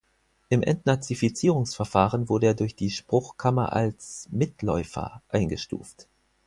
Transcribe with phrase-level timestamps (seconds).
[0.49, 6.07] Im Entnazifizierungsverfahren wurde er durch die Spruchkammer als "Mitläufer" eingestuft.